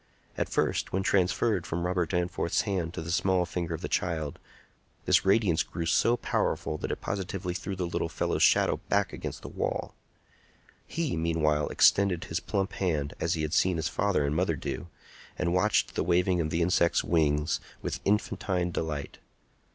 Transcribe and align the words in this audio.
At 0.35 0.49
first, 0.49 0.91
when 0.91 1.03
transferred 1.03 1.67
from 1.67 1.85
Robert 1.85 2.09
Danforth's 2.09 2.61
hand 2.61 2.91
to 2.95 3.03
the 3.03 3.11
small 3.11 3.45
finger 3.45 3.75
of 3.75 3.81
the 3.81 3.87
child, 3.87 4.39
this 5.05 5.25
radiance 5.25 5.61
grew 5.61 5.85
so 5.85 6.17
powerful 6.17 6.79
that 6.79 6.91
it 6.91 7.01
positively 7.01 7.53
threw 7.53 7.75
the 7.75 7.85
little 7.85 8.09
fellow's 8.09 8.41
shadow 8.41 8.77
back 8.89 9.13
against 9.13 9.43
the 9.43 9.47
wall. 9.47 9.93
He, 10.87 11.15
meanwhile, 11.15 11.67
extended 11.67 12.23
his 12.23 12.39
plump 12.39 12.73
hand 12.73 13.13
as 13.19 13.35
he 13.35 13.43
had 13.43 13.53
seen 13.53 13.77
his 13.77 13.89
father 13.89 14.25
and 14.25 14.35
mother 14.35 14.55
do, 14.55 14.87
and 15.37 15.53
watched 15.53 15.93
the 15.93 16.03
waving 16.03 16.41
of 16.41 16.49
the 16.49 16.63
insect's 16.63 17.03
wings 17.03 17.59
with 17.83 17.99
infantine 18.03 18.71
delight. 18.71 19.19